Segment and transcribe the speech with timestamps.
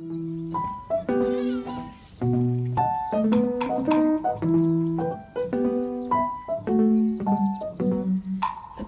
[0.00, 0.06] The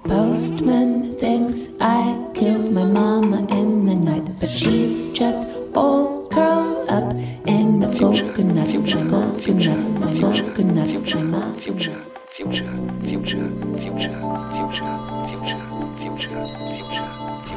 [0.09, 7.13] postman thinks I killed my mama in the night, but she's just all curled up
[7.47, 11.61] in a coconut, a coconut, a coconut, a coconut.
[11.61, 12.01] future,
[12.31, 12.73] future,
[13.05, 13.51] future,
[13.83, 14.17] future,
[14.57, 14.89] future,
[15.29, 15.61] future,
[16.01, 16.41] future.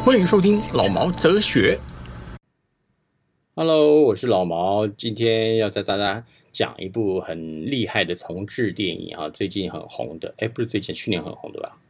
[0.03, 1.79] 欢迎收听老毛哲学。
[3.57, 11.81] Hello，我是老毛，今天要带大家讲一部很厉害的重制电影啊，最近很红的，哎，不是最近，去年很红的吧？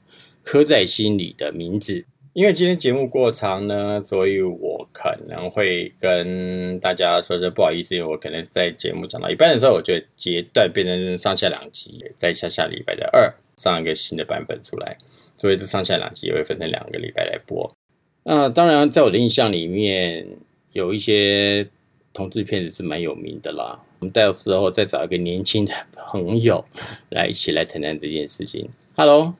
[0.43, 2.05] 刻在心里的名字。
[2.33, 14.99] 因为今天节目过长呢，所以我可能会跟大家说声不好意思，因为我可能在节目讲到一半的时候，我就截断变成上下两集，在下下礼拜的二上一个新的版本出来，
[15.39, 17.75] 所以这上下两集也会分成两个礼拜来播。
[18.21, 20.27] 那当然，在我的印象里面，
[20.75, 21.69] 有一些
[22.11, 23.85] 同志片子是蛮有名的啦。
[23.99, 26.65] 我们到时候再找一个年轻的朋友
[27.11, 28.69] 来一起来谈谈这件事情。
[28.97, 29.35] Hello，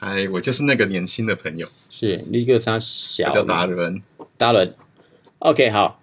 [0.00, 4.02] 嗨，我就是那个年轻的朋友，是你个啥小我叫达伦。
[4.38, 4.74] 达伦。
[5.40, 6.00] OK，好，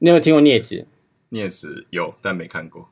[0.00, 0.84] 你有没有听过镊子？
[1.30, 2.88] 镊子有，但没看过。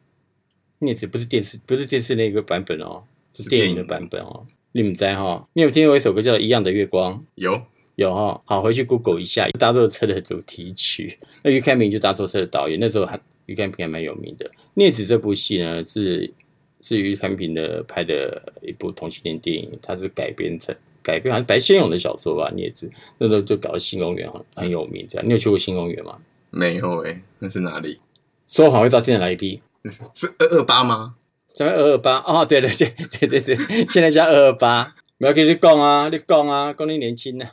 [0.79, 4.47] 镊子不是电视，不是电视那个版本哦，是是电影的版本哦。
[4.71, 5.49] 你们在哈？
[5.55, 7.15] 你有听过一首歌叫《一样的月光》？
[7.35, 7.63] 有，
[8.01, 11.19] 有哈，好，回去 Google 一下《搭错车》的主题曲。
[11.43, 14.49] 那于开明就搭错车的导演，那时候还于开明还蛮有名的。
[14.75, 16.33] 《镊子》这部戏呢，是
[16.81, 22.87] 是于开平的拍的一部同性恋电影，它是改编成改编好像白先勇的小说吧，《镊子》
[23.19, 25.07] 那时候就搞得新公园很很有名。
[25.07, 26.17] 这样，你有去过新公园吗？
[26.49, 28.01] 没有诶、那是哪里？
[28.49, 29.61] 说好会到现在来一批，
[30.15, 31.17] 是二二八吗？
[31.55, 32.89] 咱们二二八哦，对对对
[33.29, 33.57] 对对对，
[33.91, 37.51] 现在叫二二八，不要跟你讲啊，你讲啊，讲你年轻啊。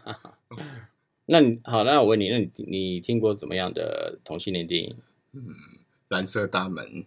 [1.27, 4.95] 那你好，那我问你，那你你听过怎么样的同性恋电影？
[6.07, 7.05] 蓝色大门，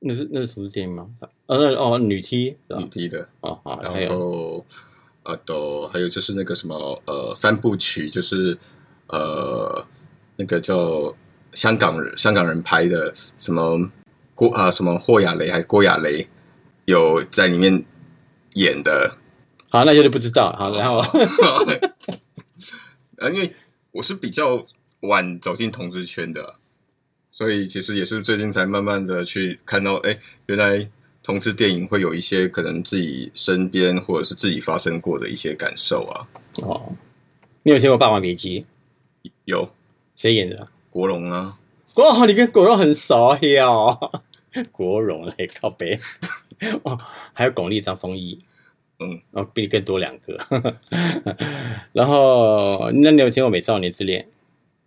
[0.00, 1.10] 那是那是同志电影吗？
[1.46, 3.28] 哦，那哦女 T 女？T 的。
[3.40, 4.66] 哦好，还然有后
[5.24, 8.56] 呃，都还有就是那个什么呃三部曲，就是
[9.08, 9.86] 呃
[10.36, 11.14] 那个叫
[11.52, 13.90] 香港人香港人拍的什么
[14.34, 16.26] 郭啊、什么霍亚雷还是郭亚雷
[16.86, 17.84] 有在里面
[18.54, 19.18] 演的。
[19.68, 20.50] 好，那些都不知道。
[20.54, 21.00] 好，然后
[23.20, 23.54] 呃，因为
[23.92, 24.66] 我是比较
[25.00, 26.54] 晚走进同志圈的，
[27.30, 30.88] 所以其实也是最近才慢慢的去看到，哎，原来
[31.22, 36.28] 同志电影会有一些可能自己身边或者是自己发生过的一些感受啊。
[36.62, 36.96] 哦，
[37.62, 38.62] 你有听过《霸王别姬》？
[39.44, 39.68] 有
[40.16, 40.68] 谁演的？
[40.88, 41.58] 国荣啊，
[41.96, 44.10] 哇，你跟国荣很熟哟。
[44.72, 46.00] 国荣嘞，靠北。
[46.84, 46.98] 哦，
[47.34, 48.38] 还有巩俐、张丰毅。
[49.00, 50.38] 嗯，哦，比你更多两个。
[51.92, 54.22] 然后，那你有听过《美少年之恋》？《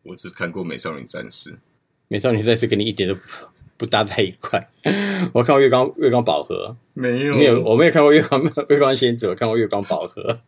[0.03, 1.51] 我只看过《美少女战士》，
[2.07, 3.21] 美少女战士》跟你一点都不
[3.77, 4.69] 不搭在一块。
[5.33, 10.39] 我看过《月光月光宝盒》，没有没有，我没有看过月光 月光仙子，我看过月光宝盒。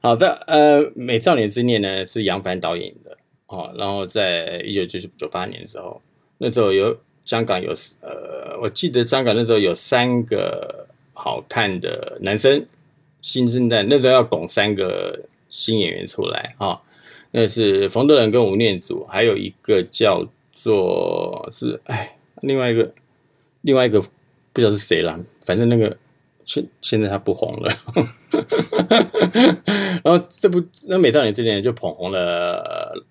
[0.00, 3.18] 好的，呃，《美少年之恋》呢是杨凡导演的
[3.48, 6.00] 哦，然后在一九九九八年的时候，
[6.38, 10.83] 那时候有香港有呃，我记得香港那时候有三个
[11.14, 12.66] 好看的男生
[13.22, 16.80] 新生代，那时候要拱三个新演员出来啊、哦，
[17.30, 22.92] 那是冯德伦跟吴念祖，还有一个叫做是哎，另外一个
[23.62, 25.96] 另外一个不知道是谁啦，反正那个
[26.44, 27.72] 现现在他不红了。
[30.04, 33.02] 然后这部那《美少女之恋》就捧红了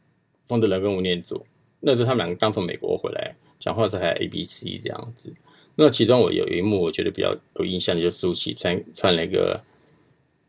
[0.45, 1.43] 冯德伦跟吴念祖，
[1.79, 5.33] 那时候他们两个刚从美国回来，讲话才还 A B C 这样子。
[5.75, 9.63] 那其中我有一幕我觉得比较有印象，就是舒淇穿穿了一个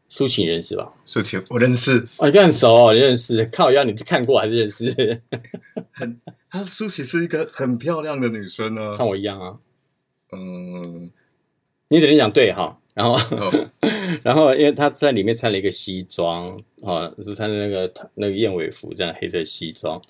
[0.08, 0.92] 舒淇你认识吧？
[1.04, 3.44] 舒淇我认识，哦，你跟很熟哦，你认识？
[3.46, 5.22] 靠腰，你是看过还是认识？
[6.50, 9.06] 她舒淇是一个很漂亮的女生呢看。
[9.06, 9.58] 我一样啊，
[10.32, 11.10] 嗯，
[11.88, 12.78] 你只能讲对哈。
[12.94, 13.70] 然后，哦，
[14.22, 20.00] 然后，因为她在里面穿了一个西装，啊，是穿的那个那个燕尾服这样黑色西装，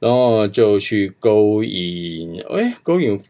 [0.00, 3.22] 然后就去勾引，哎，勾引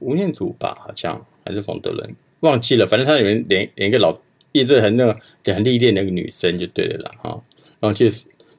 [0.00, 4.18] 吴念祖吧，好像还是冯德伦，忘记了，反正他里面连连一个老
[4.52, 5.06] 一直很那
[5.42, 7.42] 个很历练的那个女生就对了啦，哈，
[7.80, 8.06] 然后就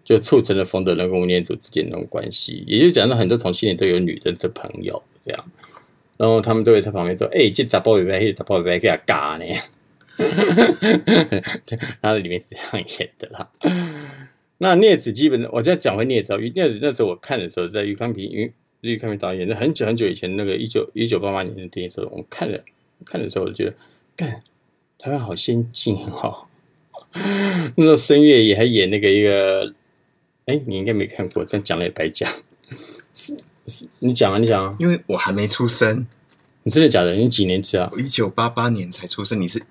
[0.04, 5.52] 就促成了冯德伦跟吴念祖之间那种关系，也就讲到很多同性恋都有女生的朋友这样。
[6.18, 9.46] 然后他们都会在旁边说：“哎、这杂包尾巴，那杂包尾巴给他嘎呢。
[12.02, 13.50] ”他在里面这样演的啦。
[14.58, 18.52] 那镊子基本，我再讲回镊子哦，镊子那时候我看的时候，在于康平，于
[18.82, 22.60] 于康平导演，那很久很久以前那个一九一九八八年的电影的时候，我看了
[23.06, 23.76] 看的时候，我就觉得，
[24.16, 24.42] 干，
[24.98, 26.48] 台湾好先进哦。
[27.76, 29.74] 那时候孙越也还演那个一个
[30.46, 32.30] 哎，你应该没看过，但讲了也白讲。
[34.00, 36.08] 你讲啊，你讲啊，因为我还没出生，
[36.64, 37.14] 你真的假的？
[37.14, 37.90] 你几年级啊？
[37.92, 39.62] 我一九八八年才出生，你是？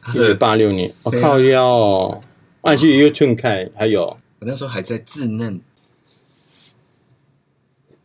[0.00, 2.22] 他一九是八六年，我、靠腰哦。
[2.62, 5.60] 啊，你去 YouTube 看，还有，我那时候还在稚嫩，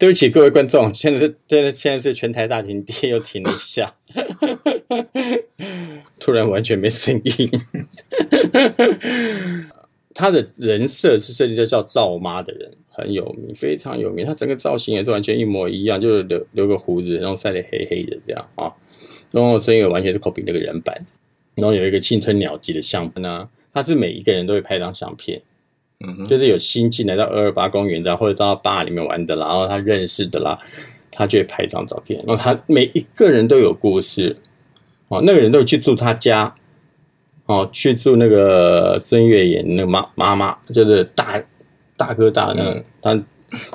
[0.03, 3.95] 对不起各位观众，现在是现在现在是全台大停电，又停了一下，
[6.19, 7.49] 突然完全没声音。
[10.13, 14.25] 他的人设是设计的叫赵妈的人，很有名，非常有名。
[14.25, 18.73] 他整个造型也是完全一模一样，就是留留个胡子，然后晒得黑黑的这样啊，
[19.31, 21.05] 然后声音也完全是 copy 那个人版。
[21.55, 25.41] 然后有一个青春鸟集的相片呢，他是每一个人都会拍张相片，
[25.99, 30.57] 嗯哼，就是有新进来到二二八公园的，或者到坝里面玩的啦，然后他认识的啦，
[31.11, 32.23] 他就会拍一张照片。
[32.25, 34.37] 然后他每一个人都有故事，
[35.09, 36.53] 哦，那个人都会去住他家，
[37.45, 41.41] 哦，去住那个孙月演那个妈妈妈，就是大
[41.95, 43.13] 大哥大那个、他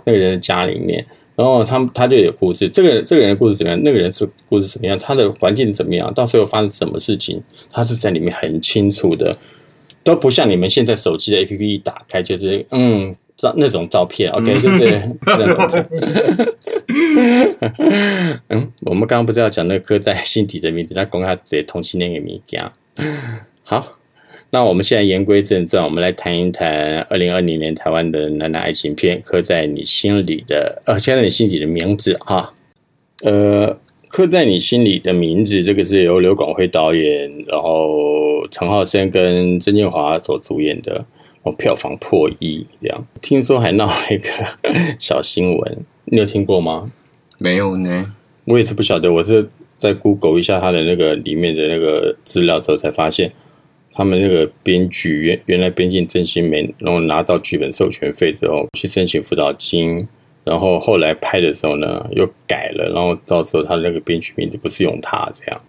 [0.04, 1.06] 那个人的家里面。
[1.36, 3.80] 然后他他就有故事，这个这个人的故事怎么样？
[3.84, 4.98] 那个人是故事怎么样？
[4.98, 6.12] 他的环境怎么样？
[6.12, 7.40] 到最后发生什么事情？
[7.70, 9.36] 他是在里面很清楚的，
[10.08, 15.02] 都不像你们现在手机的 APP 一打开就是嗯照那种照片，OK，是不是？
[15.26, 15.84] 那种照
[18.48, 22.58] 嗯，我们刚刚不是要讲那个刻在心底的名字，他公开直接同性恋的物件。
[23.64, 23.98] 好，
[24.48, 32.54] 那我们现在言归正传，我们来谈一谈二零二零年台湾的男男爱情片《刻在你心里的》呃，刻在你心底的名字啊，
[33.24, 33.78] 呃。
[34.10, 41.04] 刻在你心里的名字，这个是由刘广辉导演，然后陈浩生跟曾建华所主演的，
[41.42, 43.06] 哦，票房破亿这样。
[43.20, 44.28] 听说还闹了一个
[44.98, 46.90] 小新闻，你有听过吗？
[47.38, 48.14] 没有呢，
[48.46, 53.32] 我也是不晓得，我是在 Google 一下他的那个里面的那个资料之后，才发现
[53.92, 60.08] 他们那个编剧原原来编进真心没，然后拿到剧本授权费之后去申请辅导金，
[60.48, 65.60] 然后后来拍的时候呢又改了，然后到时候他的那个编剧名字不是用他这样，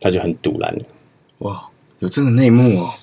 [0.00, 0.74] 他就很堵然，
[1.40, 1.68] 哇，
[1.98, 2.94] 有这个内幕哦，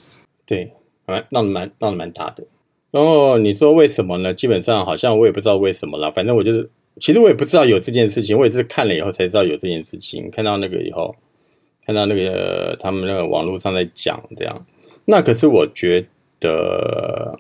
[0.48, 0.72] 对，
[1.06, 2.44] 蛮闹得蛮闹得蛮大的。
[2.90, 4.34] 然后你说为什么呢？
[4.34, 6.68] 基本上好像我也不知道为什么啦，反正我就是，
[7.00, 11.16] 其实我也不知道有这件事情，我也是看了以后才知道有这件事情，看到那个以后，
[11.86, 14.66] 看到那个他们那个网络上在讲这样，
[15.06, 16.08] 那可是我觉
[16.40, 17.38] 得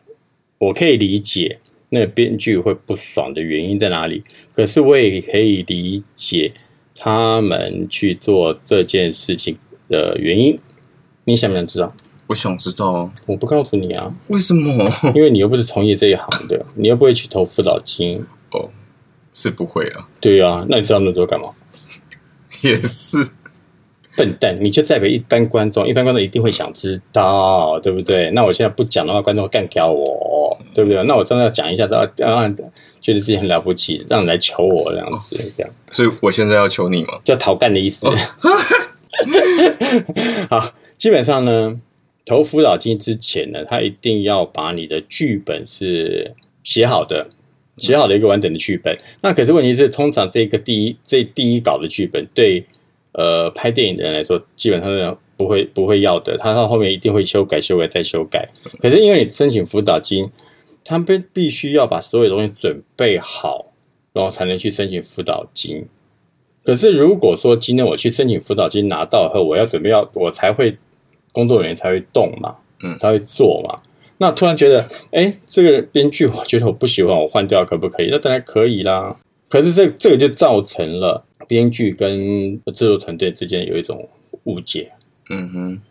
[0.59, 1.57] 我可以理解
[1.89, 6.51] 那个编剧会不爽的原因在哪里，可是我也可以理解
[6.95, 9.57] 他们去做这件事情
[9.87, 10.59] 的原因。
[11.25, 11.93] 你想不想知道？
[12.27, 14.87] 我想知道哦我不告诉你啊，为什么？
[15.15, 18.23] 因为你又不是从业这一行的，你又不会去投辅导金。
[18.51, 18.69] 哦，
[19.33, 21.49] 是不会啊，对啊，那你知道那么多干嘛？
[22.61, 23.29] 也是，
[24.15, 28.29] 笨蛋，你就代表一般观众，一般观众一定会想知道，对不对？
[28.31, 30.38] 那我现在不讲的话，观众会干掉我，
[30.79, 31.03] 对不对？
[31.03, 32.55] 那我真的要讲一下，让让
[33.01, 38.07] 觉得自己很了不起，让你来求我这样子，这样所以我现在要求你吗，叫讨干的意思。
[40.49, 41.79] 好，基本上呢，
[42.25, 46.33] 投辅导金之前呢，他一定要把你的剧本是
[46.63, 47.27] 写好的，
[47.77, 48.97] 写好的一个完整的剧本。
[49.21, 52.63] 那可是问题是，通常这个第一这第一稿的剧本对
[53.13, 58.47] 呃拍电影的人来说，基本上是不会不会要的，他到后面一定会修改、修改再修改。
[58.79, 60.29] 可是因为你申请辅导金，
[60.89, 63.67] 他们必须要把所有东西准备好，
[64.11, 65.85] 然后才能去申请辅导金。
[66.63, 70.79] 可是如果说今天我去申请辅导金拿到后，我要准备要我才会
[71.31, 73.83] 工作人员才会动嘛，嗯才会做嘛。
[74.17, 78.09] 那突然觉得，哎，这个编剧我觉得我不喜欢，我换掉可不可以？
[78.09, 79.15] 那当然可以啦。
[79.47, 84.09] 可是这这个就造成了编剧跟制作团队之间有一种
[84.45, 84.91] 误解。
[85.29, 85.81] 嗯哼，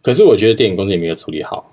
[0.00, 1.72] 可是我觉得电影公司也没有处理好。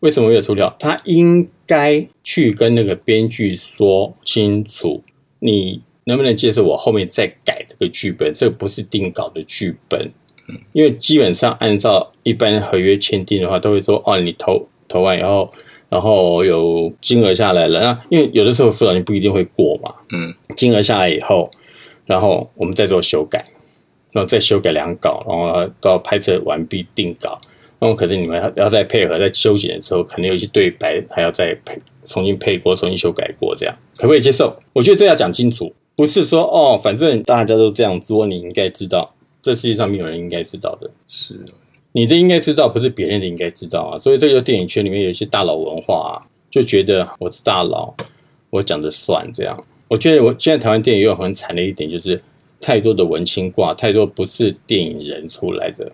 [0.00, 0.74] 为什么没有处理好？
[0.80, 5.02] 他应该去跟那个编剧说清楚，
[5.40, 8.32] 你能不能接受我后面再改这个剧本？
[8.34, 10.12] 这个不是定稿的剧本。
[10.72, 15.50] 因为基本上按照一般合约签订的话，都会说哦，你投投完以后，
[15.88, 17.80] 然后有金额下来了。
[17.80, 21.50] 那因为有的时候辅导你不一定会过嘛，嗯，金额下来以后，
[22.04, 23.44] 然后我们再做修改，
[24.12, 27.40] 然后再修改两稿，然后到拍摄完毕定稿。
[27.78, 34.54] 然后可是你们要再配合在修剪的时候，可能有一些对白还要再配重新配过、重新修改过，这样可不可以接受？
[34.72, 40.90] 我觉得这要讲清楚，不是说哦，反正大家都这样做，你应该知道，这世界上没有人应该知道的。
[41.06, 41.38] 是，
[41.92, 43.98] 你的应该知道，不是别人的应该知道啊。
[43.98, 47.94] 所以这个电影圈里面有一些大佬文化、啊，就觉得我是大佬，
[48.50, 49.64] 我讲的算这样。
[49.88, 52.20] 我觉得我现在台湾电影也有很惨的一点，就是
[52.60, 55.92] 太多的文青挂，太多不是电影人出来的。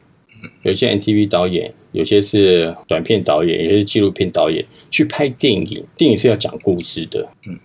[0.63, 5.87] 有些 NTV 导演，有些是短片导演，有些是纪录片导演，去拍电影。
[5.97, 7.29] 电影是要讲故事的。
[7.47, 7.59] 嗯，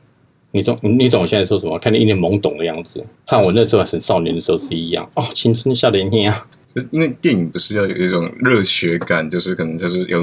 [0.51, 1.77] 你懂你懂我现在说什么？
[1.79, 5.09] 看你一脸懵懂的样子，和我那时候很少年的时候是一样。
[5.15, 6.47] 哦，青春笑脸天啊！
[6.73, 10.21] 就是因为电影不是要有一种热血感，就是可能就是有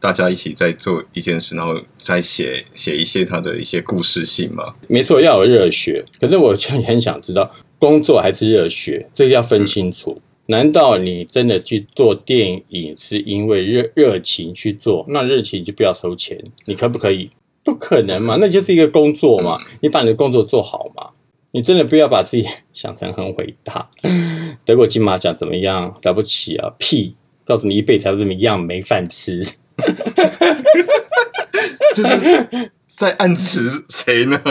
[0.00, 4.74] 大家一起在做一件事，然后再写写一些他的一些故事性嘛。
[4.88, 6.04] 没错，要有热血。
[6.20, 10.20] 可是我就很想知道，工作还是热血，这个要分清楚。
[10.46, 15.06] 难道你真的去做电影是因为热热情去做？
[15.08, 17.30] 那热情就不要收钱，你可不可以？
[17.64, 21.10] 不可能嘛，那就是一个工作嘛，你把你的工作做好嘛。
[21.52, 23.88] 你真的不要把自己想成很伟大，
[24.66, 25.94] 得过金马奖怎么样？
[26.02, 26.74] 了不起啊？
[26.78, 27.14] 屁！
[27.46, 29.40] 告诉你，一辈子还是这么样，没饭吃。
[31.94, 34.42] 这是在暗指谁呢？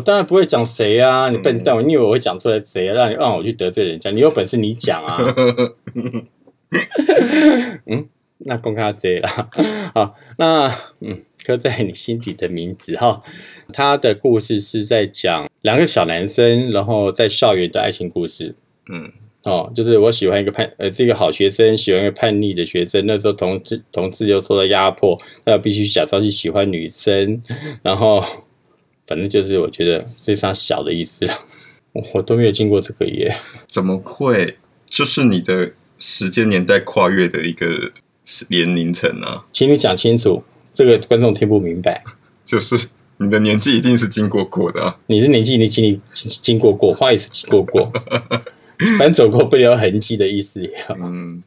[0.00, 1.28] 我当然不会讲谁啊！
[1.28, 2.94] 你笨蛋，你以为我会讲出来谁啊？
[2.94, 4.10] 让你让我去得罪人家？
[4.10, 5.18] 你有本事你讲啊！
[7.84, 9.50] 嗯，那公开这啦。
[9.94, 13.22] 好，那嗯，刻在你心底的名字哈。
[13.74, 18.54] 他的故事是在讲两个小男生，然后在校园的爱情故事。
[18.90, 27.42] 嗯，哦，就是我喜欢一个叛呃，这个好学生喜欢一个叛逆的学生，那时候同志同志又受到压迫，那必须假装去喜欢女生，
[27.82, 28.24] 然后
[29.10, 31.18] 反正就是我觉得非常小的意思，
[31.92, 33.34] 我 我都没有经过这个耶。
[33.66, 34.56] 怎么会？
[34.88, 37.90] 就是你的时间年代跨越的一个
[38.50, 42.04] 年龄层啊，请你讲清楚，这个观众听不明白。
[42.44, 44.98] 就是你的年纪一定是经过过的、啊。
[45.08, 47.92] 你的年纪你经历经经过过，话也是经过过，
[48.96, 50.94] 反正走过不留痕迹的意思也好。
[51.00, 51.42] 嗯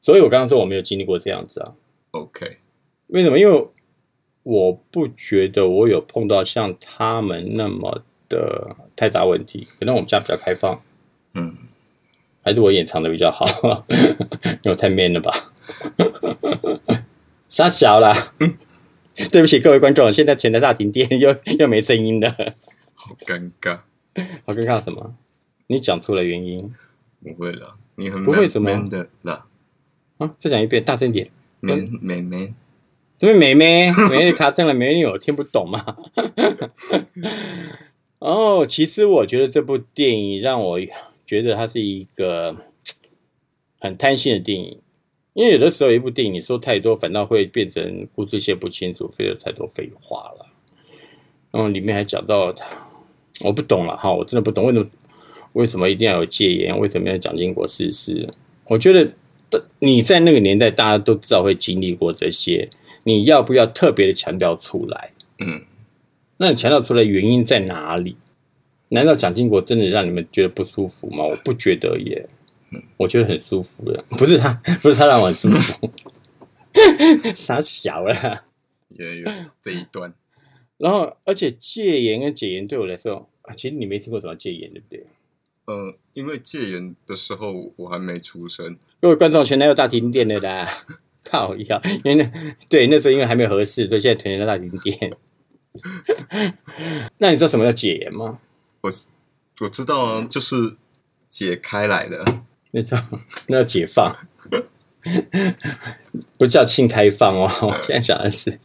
[0.00, 1.72] 所以我刚刚说我没有经历过这样子啊。
[2.10, 2.56] ，OK，
[3.08, 3.38] 为什么？
[3.38, 3.66] 因为
[4.42, 9.66] 我不觉得我有碰到像他们那么的太大问题。
[9.78, 10.80] 可能我们家比较开放，
[11.34, 11.56] 嗯，
[12.42, 13.46] 还是我隐藏的比较好，
[13.90, 14.00] 因
[14.64, 15.32] 为我太 man 了吧？
[17.48, 18.14] 傻小啦！
[19.30, 22.34] 对不起各位观众，现在全台大停电，又又没声音了，
[22.94, 23.80] 好尴尬。
[24.46, 25.14] 好尴尬什么？
[25.66, 26.72] 你讲出了原因
[27.22, 29.46] 不会了，你很不会 man- 怎么 man 的啦
[30.18, 30.32] 啊！
[30.36, 31.28] 再讲一遍，大声点。
[31.60, 32.54] ，man man man，
[33.20, 35.96] 因为妹妹妹妹卡正了，妹妹我听不懂嘛。
[38.18, 40.80] 哦，其实我觉得这部电影让我
[41.26, 42.56] 觉得它是一个
[43.78, 44.78] 很贪心的电影，
[45.34, 50.46] 因为有的时候一部电影你说太多，反倒会变成故事线不清楚，费了太多废话了。
[51.50, 52.64] 然后里面还讲到他，
[53.44, 54.86] 我不懂了哈，我真的不懂为什么
[55.52, 58.28] 为什么一定要有戒严，为什么要蒋经国逝世？
[58.68, 59.12] 我觉得
[59.80, 62.70] 你在那个年代，大家都知道会经历过这些，
[63.04, 65.12] 你要不要特别的强调出来？
[65.38, 65.64] 嗯，
[66.38, 68.16] 那你强调出来原因在哪里？
[68.90, 71.24] 难道蒋经国真的让你们觉得不舒服吗？
[71.24, 72.26] 我不觉得耶，
[72.96, 74.52] 我觉得很舒服的，不是他，
[74.82, 75.90] 不是他让我很舒服，
[77.34, 78.44] 傻小了。
[78.88, 79.30] 也有
[79.62, 80.12] 这一段。
[80.76, 85.06] 然后，而且戒严跟解严对我来说，啊其实你没听过什么戒严，对不对？
[85.66, 90.68] 呃，因为戒严的时候我还没出生，各位观众，全台又大停电了啦！
[91.30, 95.12] 靠呀，因为那对那时候因为还没有合适，所以现在全台都大停电。
[97.18, 98.38] 那你知道什么叫解严吗？
[98.80, 98.90] 我
[99.60, 100.76] 我知道啊，就是
[101.28, 102.24] 解开来的。
[102.72, 102.96] 那叫
[103.48, 104.16] 那叫解放，
[106.38, 107.50] 不叫性开放哦。
[107.62, 108.58] 我现在讲的是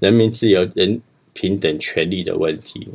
[0.00, 1.00] 人民自由、人
[1.32, 2.88] 平等权利的问题。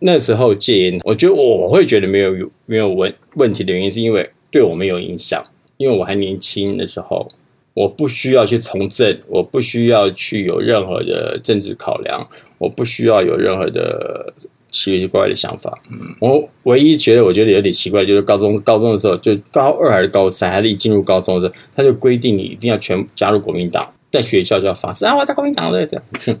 [0.00, 5.44] 那时候戒烟，我觉得我会觉得没有没有问问题的原因，是因为对我没有影响，
[5.76, 7.28] 因为我还年轻的时候，
[7.76, 14.32] 我不需要去从政，我不需要去有任何的政治考量，我不需要有任何的
[14.70, 15.70] 奇奇怪怪的想法。
[16.18, 26.04] 我唯一觉得我觉得有点奇怪，就是高中高中的时候，就高二还是高三，还是一进入高中的时候，他就规定你一定要全加入国民党，在学校就要发誓啊，我在国民党的这样。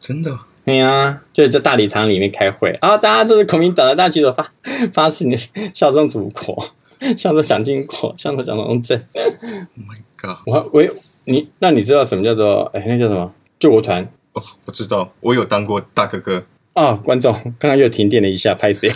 [0.00, 0.30] 真的，
[0.64, 4.52] 对呀、就是在大礼堂里面开会啊，大家都是国民党的，大家举手发
[4.92, 5.34] 发誓你
[5.74, 6.66] 效忠祖国，
[7.16, 9.00] 效忠蒋经国，像是蒋中正。
[9.14, 9.24] Oh
[9.76, 10.38] my god！
[10.46, 10.82] 我我
[11.24, 16.44] 你那你知道什么叫做哎那叫什么救国团哦，我知道，我有当过大哥哥。
[16.74, 18.90] 啊、观众刚刚又停电了一下，拍谁？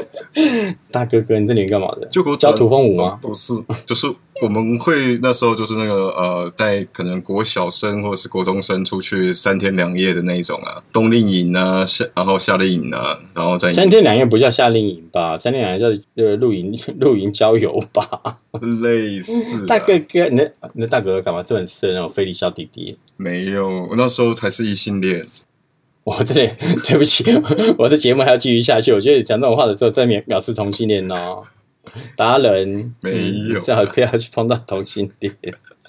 [0.90, 2.06] 大哥哥，你这里面干嘛的？
[2.06, 3.18] 救国团教土风舞吗？
[3.20, 3.52] 不是，
[3.84, 4.06] 就是
[4.44, 15.36] 我们会那时候就是那个呃，带可能国小生或者是国中生出去三天两夜的那一种啊，冬令营啊，夏然后夏令营啊，然后再三天两夜不叫夏令营吧？
[15.38, 18.38] 三天两夜叫呃露营 露营郊游吧？
[18.82, 19.66] 类似、啊。
[19.66, 22.96] 大哥哥，你那你的大哥哥干嘛这么很色那种非礼小弟弟？
[23.16, 25.26] 没有，我那时候才是异性恋。
[26.04, 27.24] 我真的对不起，
[27.78, 28.92] 我的节目还要继续下去。
[28.92, 31.42] 我觉得你讲这种话的时候，在藐藐视同性恋哦。
[32.16, 35.34] 达人没有嗯最好不要去碰到同性恋。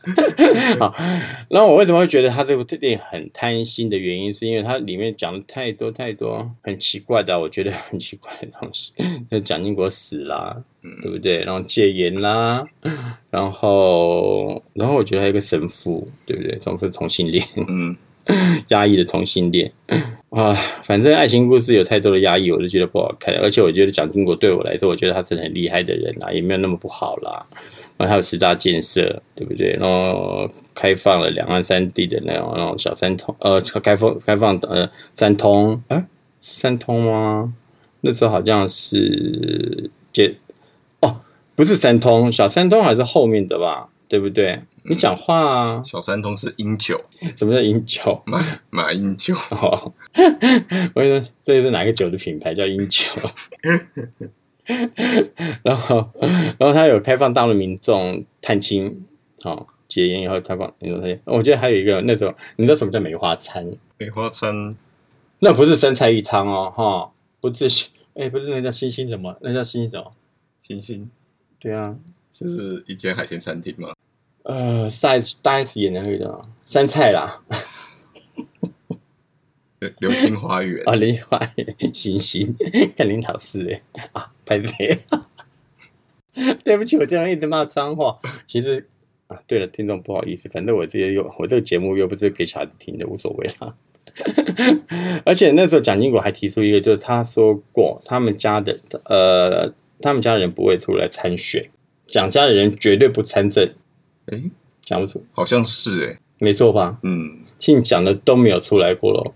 [0.79, 0.93] 好，
[1.49, 8.93] 然后我为什么会觉得他这部电影很贪心的原因，是因为它里面讲了太多太多很奇怪的，我觉得很奇怪的东西。
[9.31, 10.61] 那蒋经国死啦，
[11.01, 11.43] 对不对？
[11.43, 12.63] 然后戒严啦，
[13.31, 16.55] 然后然后我觉得还有一个神父，对不对？
[16.59, 17.97] 总是同性恋，嗯，
[18.69, 19.71] 压抑的同性恋
[20.29, 20.53] 啊，
[20.83, 23.33] 反正爱情故事有太多的压抑，我就觉得不好看。
[23.35, 27.45] 而且我觉得蒋经国对我来说，我觉得他真的很厉害的人啦，也没有那么不好啦。
[27.97, 29.77] 然后还有十大建设，对不对？
[29.79, 36.05] 然后开放了两岸三地的那种那种小三通，呃，开放开放呃三通，哎、
[36.41, 37.53] 三通吗？
[38.01, 40.35] 那时候好像是建
[40.99, 41.21] 哦，
[41.55, 43.87] 不是三通，小三通还是后面的吧？
[44.09, 44.59] 对不对？
[44.87, 47.03] 你讲话啊，小三通是英九，
[47.35, 48.21] 什么叫英酒？
[48.25, 49.93] 马马英九，哦，
[50.93, 53.03] 我跟你说，这是哪个酒的品牌叫英酒？
[55.63, 59.03] 然后，然后他有开放大陆民众探亲，
[59.43, 61.19] 哦，戒烟以后开放民众探亲。
[61.25, 63.65] 我觉得还有一个那种，你知道什么叫梅花餐？
[63.97, 64.75] 梅花餐
[65.39, 67.11] 那不是三菜一汤哦，哈，
[67.41, 69.35] 不是，哎，不是那叫星星什么？
[69.41, 70.11] 那叫星星什么？
[70.61, 71.09] 星星，
[71.59, 71.95] 对啊，
[72.31, 73.94] 这是一间海鲜餐厅吗？
[74.45, 77.41] 呃，大大 S 演的那个叫什么三菜啦，
[79.79, 82.55] 流流星花园，啊，流星花园星星，
[82.95, 84.99] 看林老师哎啊，拍谁？
[86.63, 88.19] 对不起，我这样一直骂脏话。
[88.45, 88.87] 其实
[89.27, 93.75] 啊，对了，听众不好意思，反正我这些又我这个节目又不是给小孩子听的，无所谓啦。
[95.25, 101.67] 而且那时候蒋经国还提出一个，就是他说过他们家的呃，他们家人不会出来参选，
[102.05, 103.73] 蒋家的人绝对不参政。
[104.27, 104.51] 诶，
[104.83, 106.99] 讲不出，好像是诶，没错吧？
[107.03, 109.33] 嗯，姓蒋的都没有出来过了。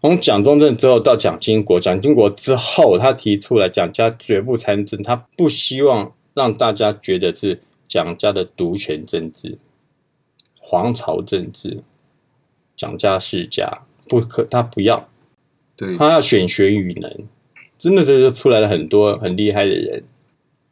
[0.00, 9.58] 从蒋中正之后到蒋经国，蒋经国之后，他提出来蒋家绝不参政，他不希望让大家觉得是蒋家的独权政治、
[10.60, 11.82] 皇朝政治、
[12.76, 15.08] 蒋家世家，不可，他不要，
[15.76, 17.10] 对，他要选学与能，
[17.78, 20.04] 真的是就出来了很多很厉害的人，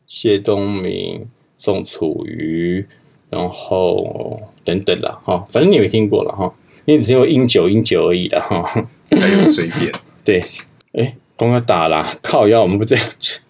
[0.07, 1.27] 谢东明、
[1.57, 2.87] 宋楚瑜，
[3.35, 8.89] 然后等等啦，哈，反正你没听过了哈，你只听过英九英九而已了哈。
[9.11, 9.93] 还有随便，
[10.25, 10.43] 对，
[10.93, 13.41] 哎，刚刚打啦，靠腰，我们不这样子。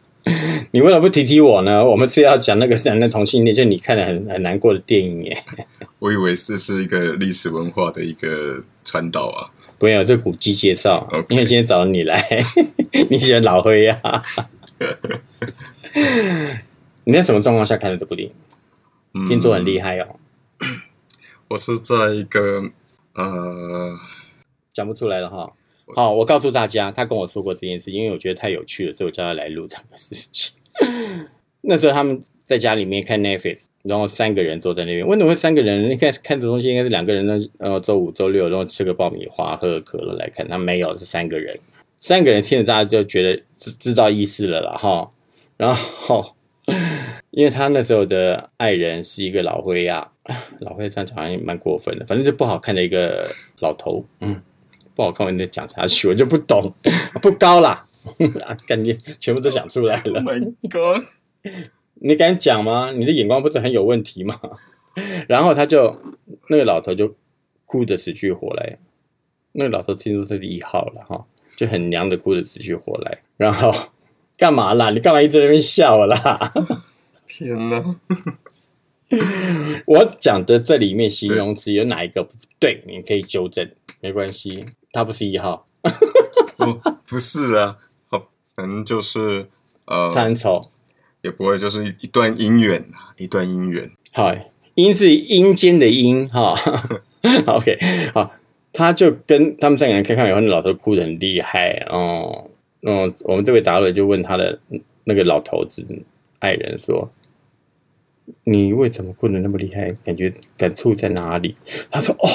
[0.70, 1.84] 你为什么不提提我呢？
[1.84, 5.36] 我们是要讲那个男的同性恋，就你看了很很难过的电影耶。
[6.00, 9.50] 我以为这是一个历史文化的一个传导啊。
[9.80, 12.22] 没有，这古迹介绍因为今天找你来，
[13.10, 14.00] 你喜欢老灰呀、
[17.04, 18.34] 你在什么状况下看的这部电影？
[19.14, 20.16] 嗯听说很厉害哦，
[21.48, 22.70] 我是在一个
[23.14, 23.96] 呃，
[24.72, 25.52] 讲不出来了哈。
[25.94, 30.54] 好，我告诉大家，他跟我说过这件事，因为我觉得太有趣了，所以我叫他来录这个事情。
[31.62, 35.06] 那时候他们在家里面看 Netflix，然后三个人坐在那边。
[35.06, 35.90] 为什么会三个人？
[35.90, 40.48] 你看看这东西应该是两个人呢，呃，周五、周六，然后吃个爆米花、喝个可乐来看。
[40.48, 41.58] 他没有，是三个人。
[41.98, 45.12] 三个人听着，大家就觉得知知道意思了啦，哈。
[45.56, 46.34] 然后，
[47.30, 50.12] 因为他那时候的爱人是一个老灰啊、
[50.60, 53.26] 老灰这样讲好像蛮过分的，反正就不好看的一个
[53.60, 54.40] 老头，嗯，
[54.94, 56.72] 不好看，我再讲下去，我就不懂，
[57.20, 57.86] 不高啦，
[58.44, 60.22] 啊，感觉全部都讲出来了 Oh。
[60.22, 61.04] my God，
[61.94, 62.92] 你敢讲吗？
[62.92, 64.40] 你的眼光不是很有问题吗？
[65.28, 66.00] 然后他就
[66.48, 67.16] 那个老头就
[67.64, 68.78] 哭得死去活来，
[69.52, 73.18] 那个老头听说是一号了哈，就很娘的哭得死去活来。
[73.36, 73.72] 然后
[74.36, 74.90] 干嘛啦？
[74.90, 76.52] 你干嘛一直在那边笑啦？
[77.26, 77.96] 天哪！
[79.86, 83.70] 我讲的这里面形容词有哪一个不对，你可以纠正，
[84.00, 85.66] 没关系，他不是一号，
[86.56, 87.76] 不不是啊，
[88.08, 89.46] 好，反正就是
[89.86, 90.70] 他呃，很丑。
[91.22, 93.90] 也不会就是一一段姻缘啊，一段姻缘。
[94.12, 94.34] 好，
[94.74, 96.54] 阴是阴间的阴哈。
[97.46, 97.78] OK，
[98.12, 98.30] 好，
[98.72, 102.50] 他就跟他们三个人看看以后，那老头哭得很厉害哦。
[102.86, 104.58] 嗯，我们这位达人就问他的
[105.04, 105.84] 那个老头子
[106.38, 107.10] 爱人说
[108.44, 109.88] ：“你为什么哭得那么厉害？
[110.04, 111.54] 感觉感触在哪里？”
[111.90, 112.28] 他说：“哦，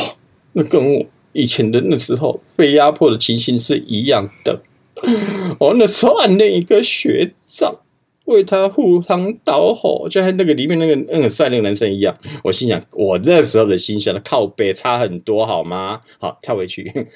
[0.53, 4.61] 那跟我以前的那时候被压迫的情形是一样的。
[5.59, 7.81] 我那时候暗恋一个学长。”
[8.29, 12.15] 为他赴汤蹈火，就和那个里面那个那个很帅那个男生一样。
[12.43, 16.01] 我心想，我那时候的心想，靠背差很多，好吗？
[16.19, 17.07] 好，跳回去。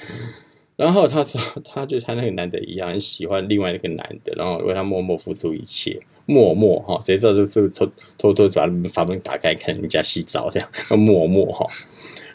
[0.76, 11.66] 然后他说， 他就他那个男的一样，很喜欢另外那个男的，然后为他默默付出一切，默默哈，谁知道就是偷偷偷把房门打开，看人家洗澡这样， 默默哈。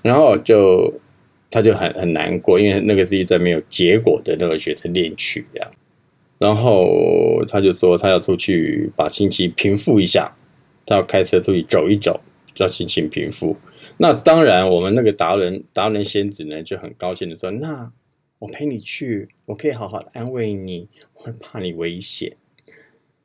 [0.02, 0.92] 然后就
[1.50, 5.70] 他就很很难过，因为那个是一段没有结果的那个学生恋曲这样。
[6.38, 10.36] 然后他就说他要出去把心情平复一下，
[10.86, 12.20] 他要开车出去走一走，
[12.54, 13.56] 让心情平复。
[13.96, 17.90] 那当然，我们那个达人达人仙子呢就很高兴的说：“那
[18.38, 22.36] 我陪你去，我可以好好的安慰你，我会怕你危险。”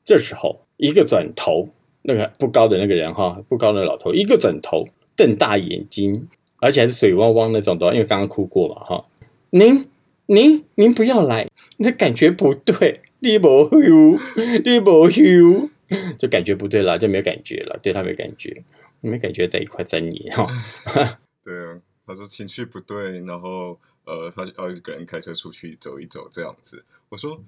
[0.06, 1.70] 这时候，一个转头，
[2.02, 4.84] 那个不高的那个人哈，不高的老头，一个转头，
[5.16, 9.06] 瞪大眼睛，而且还是水汪汪那种的，因为刚刚哭过嘛哈。
[9.52, 9.88] 您
[10.26, 11.48] 您您不要来，
[11.78, 14.20] 那感觉不对，你不休，
[14.66, 15.70] 你不休，
[16.18, 18.64] 就感觉不对了，就没有感觉了，对他没感觉，
[19.00, 20.48] 没感觉在一块三年哈。
[21.46, 26.84] 对啊，他说情绪不对，然后呃，他就要一个人开车出去走一走这样子。
[27.10, 27.42] 我说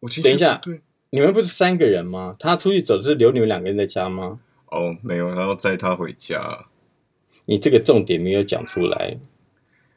[0.00, 2.36] 我情绪等一下对你们不是三个人吗？
[2.38, 4.40] 他出去走是留你们两个人在家吗？
[4.66, 6.66] 哦，没有，他要载他回家，
[7.46, 9.16] 你这个重点没有讲出来。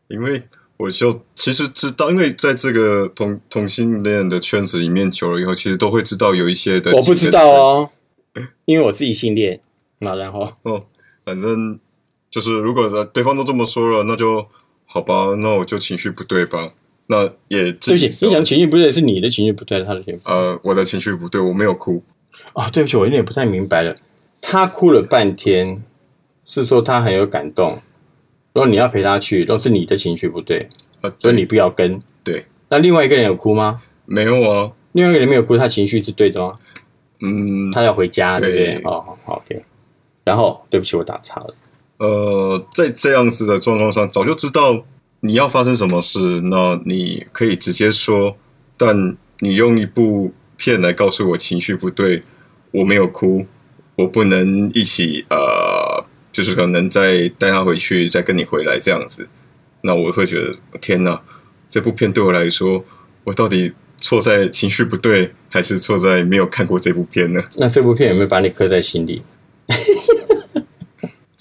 [0.07, 0.43] 因为
[0.77, 7.49] 我就其实知道，因为在这个同同性恋的圈子里面久了以后，其实都会知道有一些的，我不知道。
[7.49, 7.89] 哦，
[8.65, 9.61] 因为我自己性恋。
[9.99, 10.85] 那然后哦，
[11.23, 11.79] 反正
[12.29, 14.47] 就是如果对方都这么说了，那就
[14.93, 16.73] 好吧，那我就情绪不对吧。
[17.07, 20.21] 那也对不起，你讲情绪不对是你的情绪不对，他的情绪。
[20.25, 22.03] 呃，我的情绪不对，我没有哭。
[22.53, 23.95] 哦，对不起，我有点不太明白了。
[24.41, 25.81] 他哭了半天，
[26.45, 27.81] 是说他很有感动。
[28.53, 30.67] 如果你要陪他去，都是你的情绪不对，
[30.99, 32.01] 呃，所以你不要跟。
[32.23, 33.81] 对那另外一个人有哭吗？
[34.05, 36.59] 没有啊，另外一个人没有哭，他情绪是对的吗？
[37.21, 38.83] 嗯，他要回家，对不对对？
[38.83, 39.63] 哦，好，OK。
[40.25, 41.53] 然后，对不起，我打岔了。
[42.01, 44.83] 呃，在这样子的状况上，早就知道
[45.19, 48.35] 你要发生什么事，那你可以直接说，
[48.75, 52.23] 但你用一部片来告诉我情绪不对，
[52.71, 53.45] 我没有哭，
[53.97, 59.29] 我不能一起呃，就是可能再带他回去，再跟你回来这样子，
[59.81, 61.21] 那我会觉得天哪，
[61.67, 62.83] 这部片对我来说，
[63.25, 67.43] 我到底错在情绪不对，还是错在没有看过这部片呢？
[67.57, 69.21] 那这部片有没有把你刻在心里，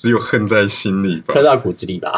[0.00, 1.44] 只有恨在心里吧恨。
[1.44, 2.10] 到骨子里吧？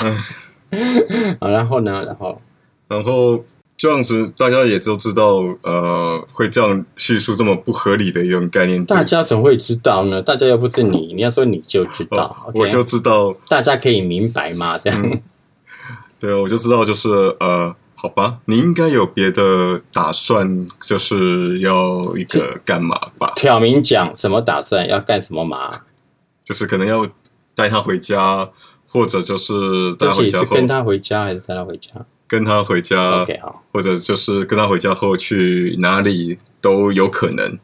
[1.40, 2.04] 好，然后呢？
[2.06, 2.40] 然后
[2.86, 3.44] 然后
[3.76, 8.84] 这样子，大家也都知道，呃，会这样叙述这么不合理的一种概念。
[8.84, 10.22] 大家怎么会知道呢？
[10.22, 14.78] 大家又不是你，你要说你就知道我就知道，大家可以明白吗？
[14.78, 15.20] 这样。
[16.20, 17.08] 对，我就知道，就是
[17.40, 23.32] 呃，好吧，你应该有别的打算，就是要一个干嘛吧？
[23.34, 25.80] 挑明讲什么打算，要干什么嘛？
[26.44, 27.06] 就是可能要
[27.54, 28.50] 带他回家，
[28.88, 31.90] 或者就是带他回家后跟他回家还是带他回家
[32.26, 33.26] 跟他回家
[33.72, 37.58] 或者就是跟他回家后去哪里都有可能。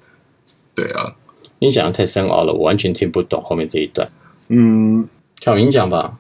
[0.75, 1.15] 对啊，
[1.59, 4.11] 你讲的太深奥了，我完全听不懂后面这一段。
[4.49, 5.09] 嗯，
[5.41, 6.19] 挑明讲吧，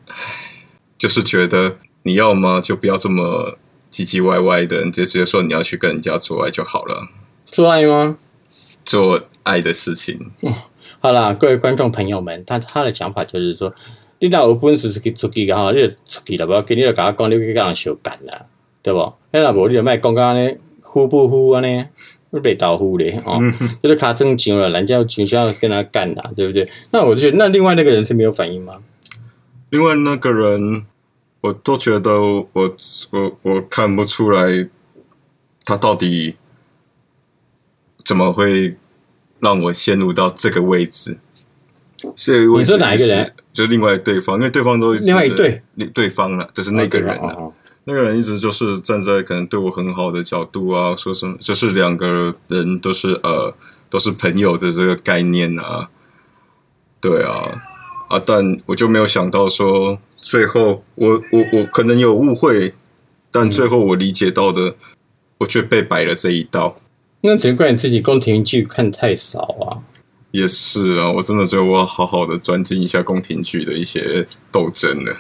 [0.96, 3.58] 就是觉得你要么就不要这么
[3.92, 7.08] 唧唧歪歪的，你就直接说你要去跟人家做爱就好了，
[7.46, 8.16] 做爱吗？
[8.84, 10.32] 做爱的事情。
[11.00, 13.72] 好啦，各位观众朋友们，他他的讲法就是说，
[14.18, 18.46] 你若有本事出去出去个吼，你就出去了，不要紧，你就甲我讲，你去甲人相干啦，
[18.82, 19.12] 对不？
[19.32, 21.84] 你若无，你就莫讲甲安尼呼不呼安尼，
[22.32, 23.38] 袂豆腐咧哦，
[23.80, 26.68] 就是卡正经了，人家就想要跟他干啦，对不对？
[26.90, 28.78] 那我就觉得，那另外那个人是没有反应吗？
[29.70, 30.84] 另外那个人，
[31.42, 32.50] 我都觉得我
[33.10, 34.68] 我我看不出来
[35.64, 36.34] 他到底
[38.04, 38.76] 怎么会
[39.40, 41.18] 让我陷入到这个位置。
[42.14, 43.32] 所以我你说哪一个人？
[43.52, 47.36] 就是另外对方，因为对方都另外一对对方了，就是那个人啊。
[47.84, 53.56] 那个人一直就是站在可能对我很好的角度啊，说什么就是两个人都是呃
[53.88, 55.88] 都是朋友的这个概念啊，
[57.00, 57.62] 对啊
[58.10, 62.74] 啊，但我就没有想到说最后我我我可能有误会，
[63.32, 64.76] 但最后我理解到的，
[65.38, 66.78] 我却被摆了这一道。
[67.22, 69.82] 那只能怪你自己宫廷剧看太少啊。
[70.30, 75.16] 也是啊，我真的觉得我要好好的专精一下宫廷剧的一些斗争了。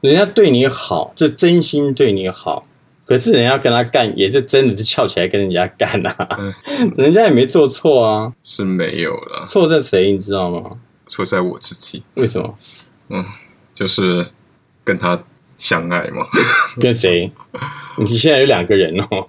[0.00, 2.64] 人家对你好，就真心对你好，
[3.04, 6.54] 可是人家跟他干，也就真的是翘起来跟人家干啊。
[6.96, 10.70] 人家也没做错啊，是没有了，错在谁你知道吗？
[11.08, 12.56] 错在我自己，为什么？
[13.08, 13.24] 嗯
[13.74, 14.26] 就是
[14.84, 15.20] 跟他
[15.56, 16.24] 相爱嘛。
[16.80, 17.32] 跟谁？
[17.98, 19.28] 你现在有两个人哦，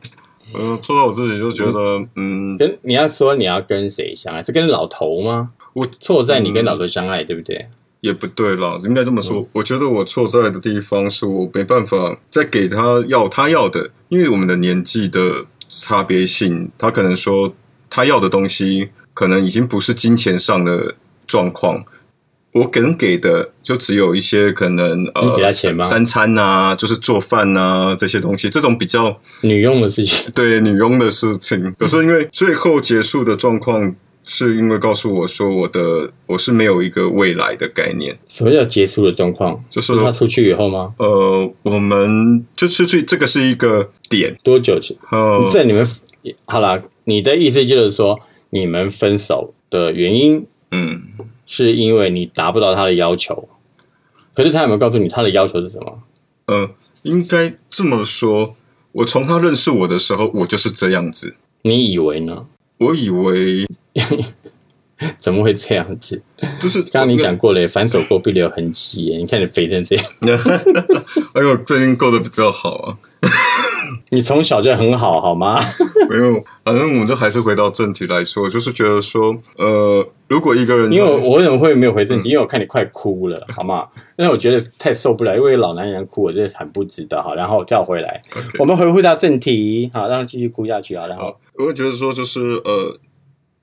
[0.54, 4.44] 嗯，做到我自己就觉得，嗯，跟你要说你要跟谁相爱？
[4.44, 5.52] 是跟老头吗？
[5.74, 7.70] 我错在你跟老头相爱，对不对？
[8.02, 9.46] 也不对啦，应该这么说。
[9.52, 17.54] 我觉得我错在的地方是我没办法再给他要他要的，因为我们的年纪的差别性，他可能说
[17.90, 20.96] 他要的东西可能已经不是金钱上的
[21.28, 21.84] 状况，
[22.52, 31.74] 我可能给的就只有一些可能呃你给他钱吗三餐啊，就是做饭啊这些东西，这种比较女佣的事情，对女佣的事情。
[31.78, 39.64] 可是因为最后结束的状况，是因为告诉我说我的我是没有一个未来的概念，什么叫结束的状况？
[39.70, 40.94] 就是他出去以后吗？
[40.98, 44.98] 呃，我们就出去这个是一个点，多久前？
[45.12, 45.88] 呃，在你们
[46.46, 51.02] 好啦，你的意思就是说，你们分手的原因嗯，
[51.52, 53.50] 是因为你达不到他的要求，
[54.36, 56.04] 可是他有没有告诉你他的要求是什么？
[56.46, 56.70] 呃，
[57.02, 58.56] 应该这么说，
[58.92, 61.36] 我从他认识我的时候，我就是这样子。
[61.64, 62.46] 你以为呢？
[62.78, 63.68] 我以为
[65.20, 66.22] 怎么会这样子？
[66.62, 69.18] 就是刚刚你讲过了，反手过必留痕迹耶。
[69.18, 70.06] 你看你肥成这样，
[71.34, 72.98] 哎呦，最近过得比较好啊。
[74.12, 75.60] 你从小就很好，好吗？
[76.10, 82.30] 没有，反正我们就还是回到正题来说，就是觉得说，呃，如果一个人因为我我为什么会没有回正题？
[82.30, 83.88] 因为我看你快哭了，好吗？
[84.16, 87.22] 因为我觉得太受不了，因为老男人哭，我觉得很不值得。
[87.22, 88.22] 好，然后跳回来，
[88.60, 91.08] 我们回复到正题，好，让他继续哭下去啊。
[91.08, 93.00] 然后，我会觉得说，就是呃，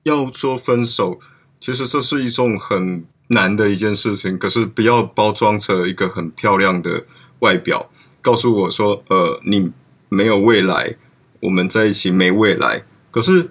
[0.02, 1.18] 要说分手，
[1.60, 7.04] 其实这是一种很难的一件事情，可是不要包装成一个很漂亮的
[7.38, 7.88] 外表，
[8.20, 9.70] 告诉我说，呃，你
[10.08, 10.96] 没有未来，
[11.42, 12.82] 我们在一起没未来。
[13.12, 13.50] 可是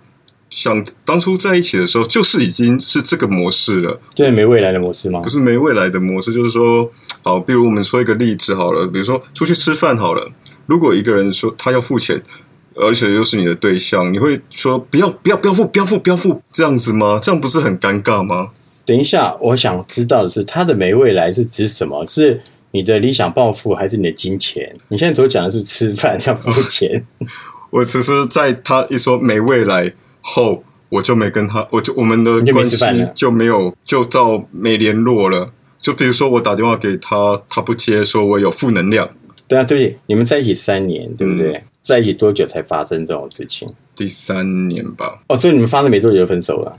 [0.55, 3.99] 想当初在一起的时候，就是已经是这个模式了。
[4.15, 5.27] 对没未来的模式吗不？
[5.27, 6.89] 是没未来的模式，就是说，
[7.23, 10.31] 好，比如我们说一个例子好了，比如说出去吃饭好了，
[10.65, 12.23] 如果一个人说他要付钱，
[12.75, 17.19] 而且又是你的对象，你会说不要不要不要付不要付不要付这样子吗？
[17.21, 18.51] 这样不是很尴尬吗？
[18.85, 22.05] 等一下，我想知道的是，他的没未来是指什么？
[22.05, 22.41] 是
[22.71, 24.73] 你的理想抱负，还是你的金钱？
[24.87, 27.05] 你现在所讲的是吃饭要付钱，
[27.71, 29.93] 我其实，在他一说没未来
[30.25, 32.77] 后，我就没跟他，我就我们的关系
[33.13, 35.51] 就没有就到没联络了。
[35.79, 39.07] 就比如说我打电话给他，他不接，说我有负能量。
[39.47, 41.63] 对啊，对不起，你们在一起三年，对不对？
[41.83, 43.69] 在一起多久才发生这种事情？
[43.95, 46.75] 第三年吧，哦，所以你们发生没多久就分手了？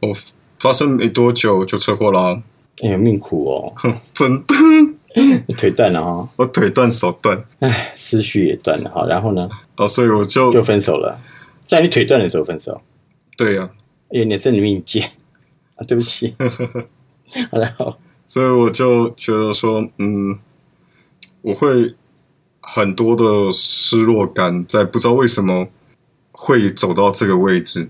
[0.00, 0.12] 我
[0.58, 2.42] 发生没多久就车祸啦，
[2.82, 4.54] 哎呀，命苦哦，哼， 真的。
[5.56, 11.16] 腿断了哈，我腿断手断哎，思绪也断了哈，然后呢，啊，所以我就就分手了，
[11.74, 12.80] 在你腿断的时候分手。
[13.36, 13.68] 对呀、
[14.10, 15.10] 哎呀，你真的命贱
[15.76, 15.84] 啊！
[15.88, 16.36] 对不起，
[17.50, 17.96] 然后
[18.28, 20.38] 所以我就觉得说，嗯，
[21.42, 21.94] 我会
[22.60, 25.66] 很多的失落感，在不知道为什么
[26.30, 27.88] 会走到这个位置，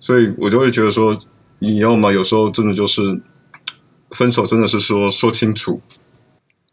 [0.00, 1.16] 所以我就会觉得说，
[1.60, 3.20] 你要么有时候真的就是
[4.10, 5.80] 分手，真的是说说清楚，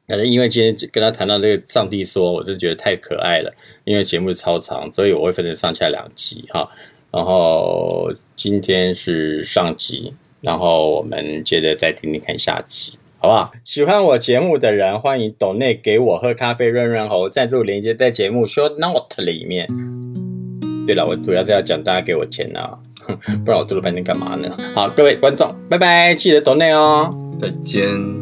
[0.08, 3.54] 反正因为今天跟他谈到这个上帝说，我就觉得太可爱了。
[3.86, 6.70] 因为节目超长，所以我会分成上下两集哈。
[7.12, 13.52] 然后今天是上集，然后我们接着再听听看下集，好不好？
[13.64, 19.68] 喜欢我节目的人，欢迎抖内给我喝咖啡润润喉，赞助连接在节目 show note 里面。
[20.86, 22.78] 对了，我主要是要讲大家给我钱啊，
[23.46, 24.50] 不然我做了半天干嘛呢？
[24.76, 27.14] 好，各位观众，拜拜，记得抖内哦。
[27.40, 28.21] 再见。